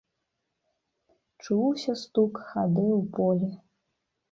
[1.43, 3.49] Чуўся стук хады ў полі.